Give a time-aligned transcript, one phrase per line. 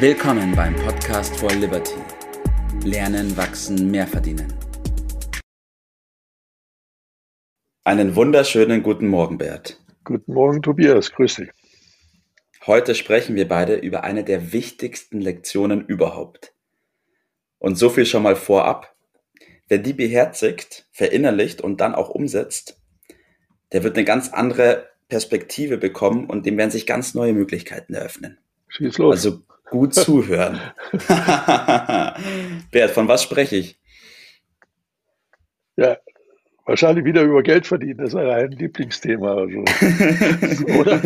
[0.00, 1.96] Willkommen beim Podcast for Liberty.
[2.84, 4.54] Lernen, wachsen, mehr verdienen.
[7.82, 9.80] Einen wunderschönen guten Morgen, Bert.
[10.04, 11.10] Guten Morgen, Tobias.
[11.10, 11.50] Grüß dich.
[12.64, 16.54] Heute sprechen wir beide über eine der wichtigsten Lektionen überhaupt.
[17.58, 18.94] Und so viel schon mal vorab.
[19.66, 22.80] Wer die beherzigt, verinnerlicht und dann auch umsetzt,
[23.72, 28.38] der wird eine ganz andere Perspektive bekommen und dem werden sich ganz neue Möglichkeiten eröffnen.
[28.68, 29.16] Schieß los.
[29.16, 30.60] Also gut zuhören.
[32.70, 33.78] Bert, von was spreche ich?
[35.76, 35.96] Ja,
[36.64, 37.98] wahrscheinlich wieder über Geld verdienen.
[37.98, 39.34] Das ist ein Lieblingsthema.
[39.34, 39.58] Also.
[40.78, 41.00] Oder?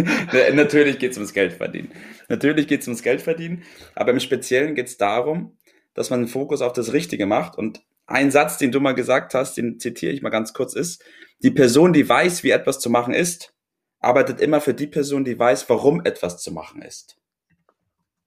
[0.52, 1.90] Natürlich geht es ums Geld verdienen.
[2.28, 3.62] Natürlich geht es ums Geld verdienen.
[3.94, 5.56] Aber im Speziellen geht es darum,
[5.94, 7.56] dass man den Fokus auf das Richtige macht.
[7.56, 11.04] Und ein Satz, den du mal gesagt hast, den zitiere ich mal ganz kurz, ist,
[11.42, 13.54] die Person, die weiß, wie etwas zu machen ist,
[14.00, 17.16] arbeitet immer für die Person, die weiß, warum etwas zu machen ist.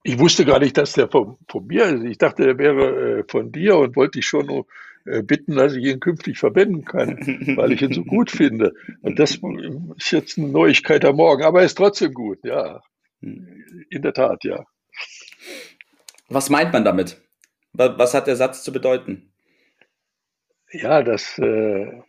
[0.06, 2.04] Ich wusste gar nicht, dass der von, von mir ist.
[2.04, 4.66] Ich dachte, der wäre äh, von dir und wollte dich schon nur
[5.04, 7.18] äh, bitten, dass ich ihn künftig verwenden kann,
[7.56, 8.72] weil ich ihn so gut finde.
[9.02, 9.40] Und das
[9.96, 12.82] ist jetzt eine Neuigkeit am Morgen, aber er ist trotzdem gut, ja.
[13.20, 14.64] In der Tat, ja.
[16.28, 17.20] Was meint man damit?
[17.72, 19.32] Was hat der Satz zu bedeuten?
[20.70, 22.00] Ja, das, äh,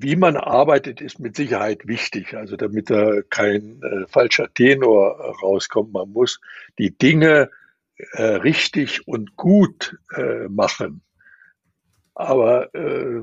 [0.00, 2.34] wie man arbeitet, ist mit Sicherheit wichtig.
[2.34, 5.92] Also damit da kein äh, falscher Tenor rauskommt.
[5.92, 6.40] Man muss
[6.78, 7.50] die Dinge
[8.12, 11.02] äh, richtig und gut äh, machen.
[12.14, 13.22] Aber äh,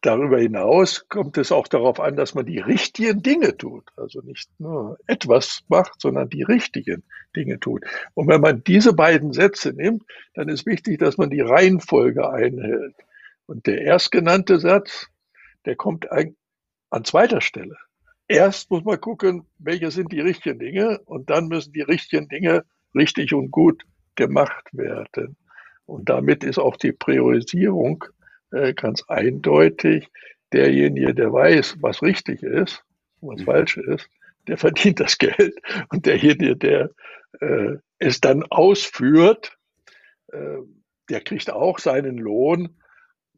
[0.00, 3.84] darüber hinaus kommt es auch darauf an, dass man die richtigen Dinge tut.
[3.96, 7.02] Also nicht nur etwas macht, sondern die richtigen
[7.36, 7.84] Dinge tut.
[8.14, 12.94] Und wenn man diese beiden Sätze nimmt, dann ist wichtig, dass man die Reihenfolge einhält.
[13.46, 15.08] Und der erstgenannte Satz,
[15.64, 17.76] der kommt an zweiter Stelle.
[18.28, 22.64] Erst muss man gucken, welche sind die richtigen Dinge und dann müssen die richtigen Dinge
[22.94, 23.84] richtig und gut
[24.16, 25.36] gemacht werden.
[25.86, 28.04] Und damit ist auch die Priorisierung
[28.50, 30.08] äh, ganz eindeutig.
[30.52, 32.84] Derjenige, der weiß, was richtig ist,
[33.20, 33.44] was mhm.
[33.44, 34.08] falsch ist,
[34.46, 35.54] der verdient das Geld.
[35.90, 36.90] Und derjenige, der
[37.40, 39.56] äh, es dann ausführt,
[40.32, 40.58] äh,
[41.08, 42.76] der kriegt auch seinen Lohn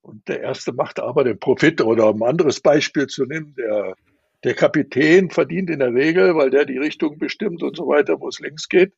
[0.02, 1.80] und der erste macht aber den Profit.
[1.80, 3.94] Oder um ein anderes Beispiel zu nehmen, der,
[4.44, 8.28] der Kapitän verdient in der Regel, weil der die Richtung bestimmt und so weiter, wo
[8.28, 8.92] es links geht,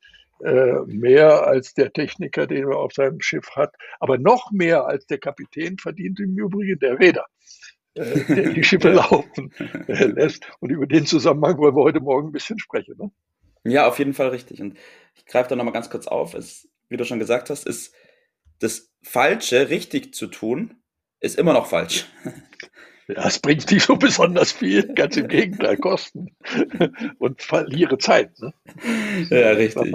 [0.45, 3.75] äh, mehr als der Techniker, den er auf seinem Schiff hat.
[4.01, 7.27] Aber noch mehr als der Kapitän verdient im Übrigen der Räder,
[7.95, 9.53] äh, der die Schiffe laufen
[9.89, 10.47] äh, lässt.
[10.61, 12.95] Und über den Zusammenhang wollen wir heute Morgen ein bisschen sprechen.
[12.99, 13.11] Ne?
[13.65, 14.61] Ja, auf jeden Fall richtig.
[14.61, 14.77] Und
[15.15, 16.35] ich greife da nochmal ganz kurz auf.
[16.35, 17.95] Es, wie du schon gesagt hast, ist
[18.61, 20.82] das Falsche richtig zu tun,
[21.23, 22.07] ist immer noch falsch.
[23.09, 26.37] Ja, es bringt nicht so besonders viel, ganz im Gegenteil, Kosten
[27.19, 28.31] und verliere Zeit.
[28.39, 28.53] Ne?
[29.31, 29.93] Ja, richtig.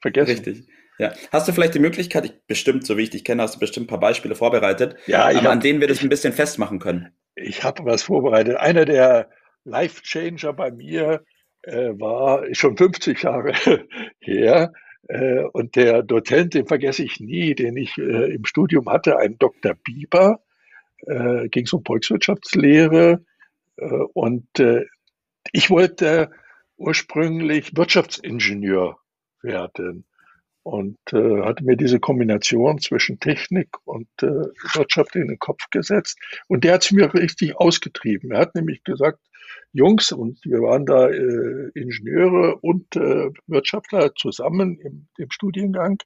[0.00, 0.30] vergessen.
[0.30, 0.66] Richtig.
[0.98, 1.12] Ja.
[1.30, 3.86] Hast du vielleicht die Möglichkeit, ich, bestimmt, so wie ich dich kenne, hast du bestimmt
[3.86, 7.10] ein paar Beispiele vorbereitet, ja, hab, an denen wir das ein bisschen festmachen können?
[7.34, 8.56] Ich habe was vorbereitet.
[8.56, 9.30] Einer der
[9.64, 11.24] Life-Changer bei mir
[11.62, 13.52] äh, war schon 50 Jahre
[14.20, 14.72] her.
[15.08, 19.38] Äh, und der Dozent, den vergesse ich nie, den ich äh, im Studium hatte, ein
[19.38, 19.74] Dr.
[19.74, 20.40] Bieber,
[21.06, 23.24] äh, ging es um Volkswirtschaftslehre.
[24.12, 24.46] Und
[25.50, 26.30] ich wollte
[26.76, 28.98] ursprünglich Wirtschaftsingenieur
[29.40, 30.04] werden
[30.62, 36.18] und äh, hatte mir diese Kombination zwischen Technik und äh, Wirtschaft in den Kopf gesetzt.
[36.48, 38.30] Und der hat es mir richtig ausgetrieben.
[38.30, 39.18] Er hat nämlich gesagt,
[39.72, 45.98] Jungs, und wir waren da äh, Ingenieure und äh, Wirtschaftler zusammen im, im Studiengang,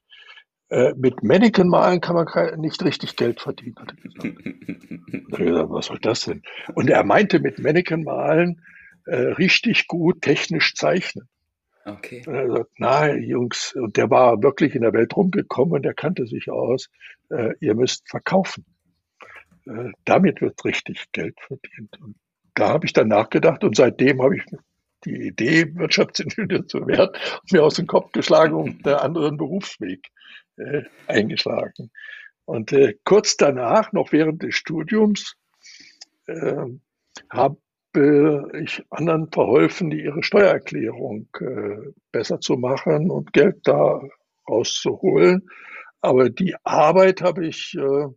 [0.69, 4.39] äh, mit Mannequin malen kann man nicht richtig Geld verdienen, hat er gesagt.
[4.45, 6.41] ich gesagt, was soll das denn?
[6.75, 8.61] Und er meinte mit Mannequin malen
[9.05, 11.29] äh, richtig gut technisch zeichnen.
[11.87, 12.21] Okay.
[12.27, 16.27] Und er sagt, na Jungs, und der war wirklich in der Welt rumgekommen, der kannte
[16.27, 16.89] sich aus,
[17.29, 18.65] äh, ihr müsst verkaufen.
[19.65, 21.97] Äh, damit wird richtig Geld verdient.
[22.01, 22.15] Und
[22.55, 24.43] da habe ich dann nachgedacht und seitdem habe ich
[25.05, 27.15] die Idee, Wirtschaftsingenieur zu werden,
[27.51, 30.07] mir aus dem Kopf geschlagen und einen anderen Berufsweg
[30.57, 31.91] äh, eingeschlagen.
[32.43, 35.35] Und äh, kurz danach, noch während des Studiums,
[37.97, 44.01] äh, ich anderen verholfen, die ihre Steuererklärung äh, besser zu machen und Geld da
[44.47, 45.49] rauszuholen.
[46.01, 48.07] Aber die Arbeit habe ich äh,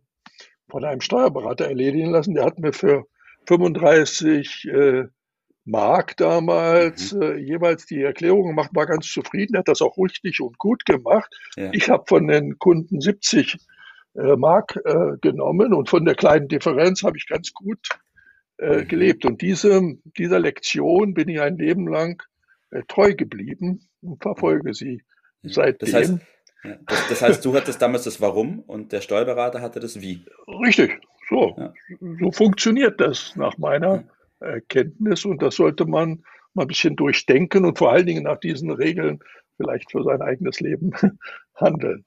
[0.69, 2.35] von einem Steuerberater erledigen lassen.
[2.35, 3.05] Der hat mir für
[3.47, 5.03] 35 äh,
[5.65, 7.21] Mark damals mhm.
[7.21, 11.33] äh, jeweils die Erklärung gemacht, war ganz zufrieden, hat das auch richtig und gut gemacht.
[11.55, 11.69] Ja.
[11.73, 13.57] Ich habe von den Kunden 70
[14.15, 17.89] äh, Mark äh, genommen und von der kleinen Differenz habe ich ganz gut
[18.61, 19.25] äh, gelebt.
[19.25, 19.81] Und diese,
[20.17, 22.21] dieser Lektion bin ich ein Leben lang
[22.69, 25.01] äh, treu geblieben und verfolge sie
[25.41, 25.91] seitdem.
[25.91, 26.17] Das heißt,
[26.85, 30.25] das, das, heißt, du hattest damals das Warum und der Steuerberater hatte das Wie.
[30.63, 31.55] Richtig, so.
[31.57, 31.73] Ja.
[32.19, 34.03] So funktioniert das nach meiner
[34.39, 36.23] Erkenntnis und das sollte man
[36.53, 39.21] mal ein bisschen durchdenken und vor allen Dingen nach diesen Regeln
[39.57, 40.91] vielleicht für sein eigenes Leben
[41.55, 42.05] handeln.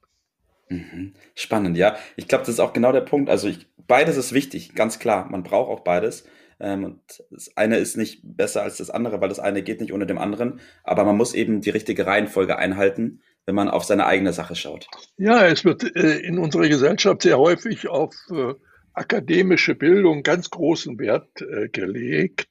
[0.69, 1.15] Mhm.
[1.35, 1.97] Spannend, ja.
[2.15, 3.29] Ich glaube, das ist auch genau der Punkt.
[3.29, 5.29] Also ich, beides ist wichtig, ganz klar.
[5.29, 6.25] Man braucht auch beides.
[6.59, 9.93] Ähm, und das eine ist nicht besser als das andere, weil das eine geht nicht
[9.93, 10.59] ohne dem anderen.
[10.83, 14.87] Aber man muss eben die richtige Reihenfolge einhalten, wenn man auf seine eigene Sache schaut.
[15.17, 18.53] Ja, es wird äh, in unserer Gesellschaft sehr häufig auf äh,
[18.93, 22.47] akademische Bildung ganz großen Wert äh, gelegt.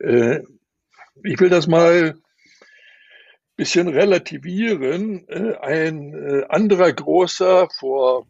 [0.00, 2.14] Ich will das mal
[3.58, 5.28] bisschen relativieren.
[5.28, 8.26] Äh, ein äh, anderer großer vor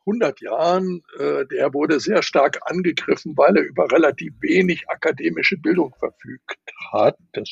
[0.00, 5.94] 100 Jahren, äh, der wurde sehr stark angegriffen, weil er über relativ wenig akademische Bildung
[5.94, 6.58] verfügt
[6.90, 7.16] hat.
[7.32, 7.48] Das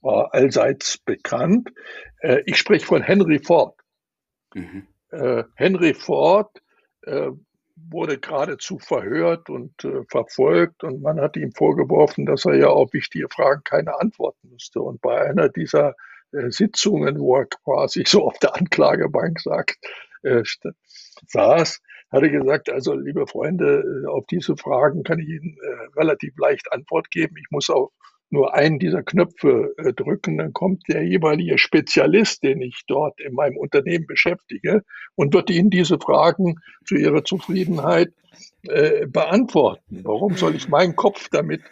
[0.00, 1.70] war allseits bekannt.
[2.44, 3.74] Ich spreche von Henry Ford.
[4.52, 4.86] Mhm.
[5.54, 6.60] Henry Ford
[7.74, 9.72] wurde geradezu verhört und
[10.10, 14.82] verfolgt und man hat ihm vorgeworfen, dass er ja auf wichtige Fragen keine antworten müsste.
[14.82, 15.94] Und bei einer dieser äh,
[16.50, 19.78] Sitzungen, wo er quasi so auf der Anklagebank sagt,
[20.22, 20.42] äh,
[21.28, 21.80] saß,
[22.14, 26.36] hat er gesagt, also liebe Freunde, äh, auf diese Fragen kann ich Ihnen äh, relativ
[26.38, 27.36] leicht Antwort geben.
[27.38, 27.90] Ich muss auch
[28.30, 33.34] nur einen dieser Knöpfe äh, drücken, dann kommt der jeweilige Spezialist, den ich dort in
[33.34, 34.82] meinem Unternehmen beschäftige,
[35.16, 38.12] und wird Ihnen diese Fragen zu Ihrer Zufriedenheit
[38.62, 40.00] äh, beantworten.
[40.04, 41.62] Warum soll ich meinen Kopf damit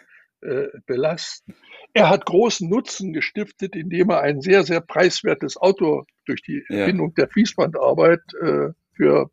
[0.87, 1.55] belasten?
[1.93, 6.79] Er hat großen Nutzen gestiftet, indem er ein sehr, sehr preiswertes Auto durch die ja.
[6.79, 9.29] Erfindung der Fließbandarbeit äh, für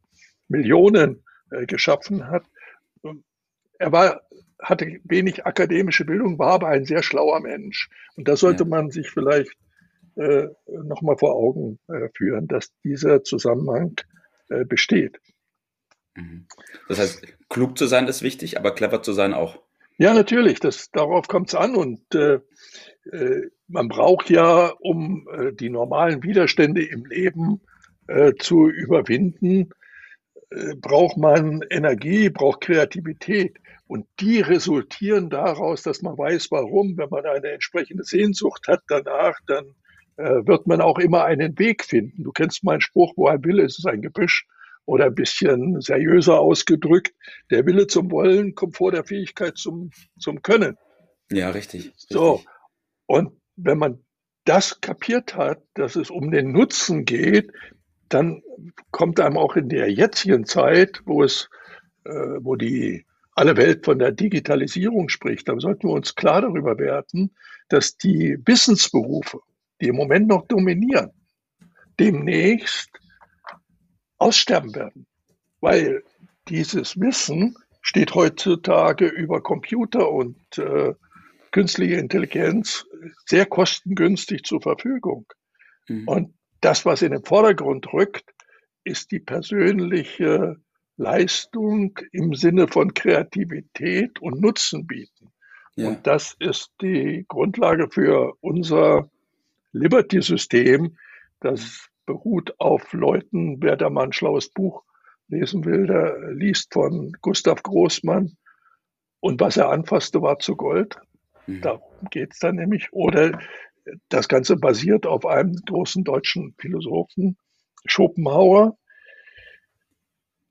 [0.49, 2.45] Millionen äh, geschaffen hat.
[3.79, 4.21] Er war,
[4.61, 7.89] hatte wenig akademische Bildung, war aber ein sehr schlauer Mensch.
[8.17, 8.69] Und da sollte ja.
[8.69, 9.57] man sich vielleicht
[10.17, 13.95] äh, nochmal vor Augen äh, führen, dass dieser Zusammenhang
[14.51, 15.19] äh, besteht.
[16.15, 16.47] Mhm.
[16.89, 19.63] Das heißt, klug zu sein ist wichtig, aber clever zu sein auch.
[20.01, 21.77] Ja, natürlich, das, darauf kommt es an.
[21.77, 22.41] Und äh,
[23.13, 27.61] äh, man braucht ja, um äh, die normalen Widerstände im Leben
[28.07, 29.69] äh, zu überwinden,
[30.49, 33.59] äh, braucht man Energie, braucht Kreativität.
[33.89, 39.39] Und die resultieren daraus, dass man weiß, warum, wenn man eine entsprechende Sehnsucht hat danach,
[39.49, 39.75] dann
[40.17, 42.25] äh, wird man auch immer einen Weg finden.
[42.25, 44.47] Du kennst meinen Spruch, wo ein Wille ist, ist ein Gebüsch
[44.91, 47.15] oder ein bisschen seriöser ausgedrückt,
[47.49, 50.77] der Wille zum Wollen kommt vor der Fähigkeit zum, zum Können.
[51.31, 52.09] Ja, richtig, richtig.
[52.09, 52.43] So.
[53.07, 54.05] Und wenn man
[54.47, 57.53] das kapiert hat, dass es um den Nutzen geht,
[58.09, 58.43] dann
[58.91, 61.49] kommt einem auch in der jetzigen Zeit, wo es,
[62.05, 62.11] äh,
[62.41, 67.31] wo die alle Welt von der Digitalisierung spricht, dann sollten wir uns klar darüber werden,
[67.69, 69.39] dass die Wissensberufe,
[69.81, 71.13] die im Moment noch dominieren,
[72.01, 72.91] demnächst
[74.21, 75.07] aussterben werden,
[75.61, 76.05] weil
[76.49, 80.95] dieses Wissen steht heutzutage über Computer und äh,
[81.51, 82.87] künstliche Intelligenz
[83.27, 85.27] sehr kostengünstig zur Verfügung.
[85.89, 86.07] Mhm.
[86.07, 88.25] Und das, was in den Vordergrund rückt,
[88.85, 90.57] ist die persönliche
[90.97, 95.33] Leistung im Sinne von Kreativität und Nutzen bieten.
[95.77, 95.89] Ja.
[95.89, 99.11] Und das ist die Grundlage für unser
[99.73, 100.97] Liberty-System,
[101.41, 103.63] das beruht auf Leuten.
[103.63, 104.85] Wer da mal ein schlaues Buch
[105.29, 108.37] lesen will, der liest von Gustav Großmann.
[109.21, 110.99] Und was er anfasste, war zu Gold.
[111.47, 111.61] Mhm.
[111.61, 112.93] Darum geht es dann nämlich.
[112.93, 113.39] Oder
[114.09, 117.37] das Ganze basiert auf einem großen deutschen Philosophen,
[117.87, 118.77] Schopenhauer.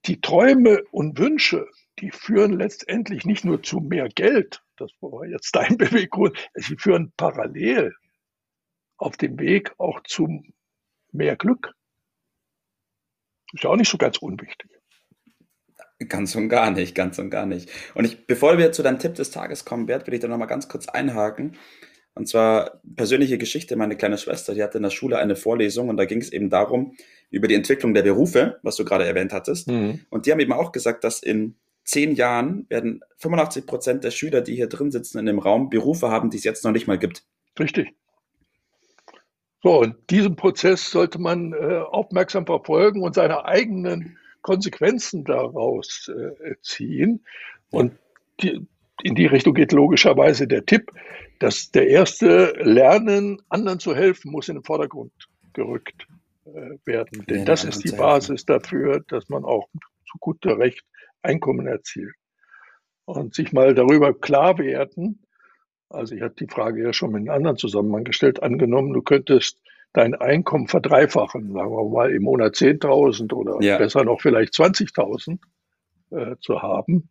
[0.05, 1.67] Die Träume und Wünsche,
[2.00, 7.12] die führen letztendlich nicht nur zu mehr Geld, das war jetzt dein Beweggrund, sie führen
[7.17, 7.93] parallel
[8.97, 10.53] auf dem Weg auch zum
[11.11, 11.73] mehr Glück.
[13.53, 14.69] Ist ja auch nicht so ganz unwichtig.
[16.07, 17.69] Ganz und gar nicht, ganz und gar nicht.
[17.93, 20.47] Und ich, bevor wir zu deinem Tipp des Tages kommen, Bert, will ich da nochmal
[20.47, 21.57] ganz kurz einhaken.
[22.15, 23.75] Und zwar persönliche Geschichte.
[23.75, 26.49] Meine kleine Schwester, die hatte in der Schule eine Vorlesung und da ging es eben
[26.49, 26.95] darum,
[27.29, 29.67] über die Entwicklung der Berufe, was du gerade erwähnt hattest.
[29.67, 30.01] Mhm.
[30.09, 34.41] Und die haben eben auch gesagt, dass in zehn Jahren werden 85 Prozent der Schüler,
[34.41, 36.99] die hier drin sitzen in dem Raum, Berufe haben, die es jetzt noch nicht mal
[36.99, 37.23] gibt.
[37.59, 37.93] Richtig.
[39.61, 46.55] So, und diesen Prozess sollte man äh, aufmerksam verfolgen und seine eigenen Konsequenzen daraus äh,
[46.61, 47.25] ziehen.
[47.69, 47.97] Und
[48.41, 48.65] die,
[49.03, 50.91] in die Richtung geht logischerweise der Tipp,
[51.39, 55.11] dass der erste Lernen, anderen zu helfen, muss in den Vordergrund
[55.53, 56.07] gerückt
[56.45, 57.25] äh, werden.
[57.29, 59.67] Denn das ist die Basis dafür, dass man auch
[60.09, 60.83] zu guter Recht
[61.21, 62.13] Einkommen erzielt.
[63.03, 65.25] Und sich mal darüber klar werden,
[65.89, 68.41] also ich hatte die Frage ja schon mit einem anderen Zusammenhang gestellt.
[68.41, 69.60] Angenommen, du könntest
[69.93, 73.77] dein Einkommen verdreifachen, sagen wir mal im Monat 10.000 oder ja.
[73.77, 75.39] besser noch vielleicht 20.000
[76.12, 77.10] äh, zu haben,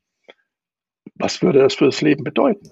[1.16, 2.70] was würde das für das Leben bedeuten?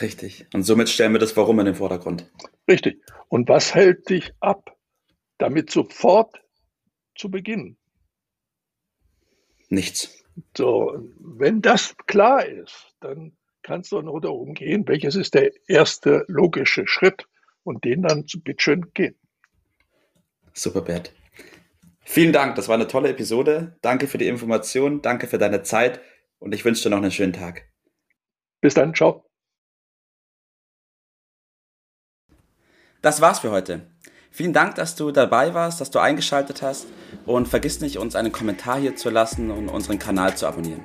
[0.00, 0.46] Richtig.
[0.54, 2.30] Und somit stellen wir das Warum in den Vordergrund.
[2.68, 3.02] Richtig.
[3.28, 4.76] Und was hält dich ab,
[5.38, 6.42] damit sofort
[7.14, 7.76] zu beginnen?
[9.68, 10.24] Nichts.
[10.56, 16.24] So, wenn das klar ist, dann kannst du nur darum gehen, welches ist der erste
[16.28, 17.26] logische Schritt
[17.64, 19.16] und den dann zu bitteschön gehen.
[20.52, 21.12] Super, Bert.
[22.04, 23.76] Vielen Dank, das war eine tolle Episode.
[23.80, 26.00] Danke für die Information, danke für deine Zeit
[26.38, 27.68] und ich wünsche dir noch einen schönen Tag.
[28.60, 29.24] Bis dann, ciao.
[33.00, 33.86] Das war's für heute.
[34.30, 36.86] Vielen Dank, dass du dabei warst, dass du eingeschaltet hast
[37.26, 40.84] und vergiss nicht, uns einen Kommentar hier zu lassen und unseren Kanal zu abonnieren.